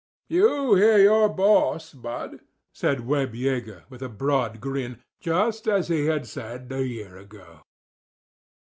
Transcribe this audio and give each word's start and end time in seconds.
"You 0.29 0.73
hear 0.73 0.97
your 0.97 1.29
boss, 1.29 1.93
Bud," 1.93 2.39
said 2.73 3.05
Webb 3.05 3.35
Yeager, 3.35 3.83
with 3.87 4.01
a 4.01 4.09
broad 4.09 4.59
grin—just 4.59 5.67
as 5.67 5.89
he 5.89 6.07
had 6.07 6.25
said 6.25 6.71
a 6.71 6.83
year 6.83 7.17
ago. 7.17 7.59